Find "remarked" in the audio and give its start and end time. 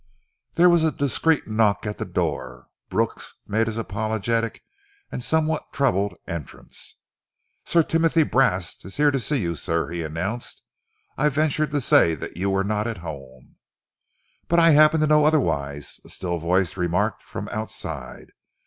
16.77-17.21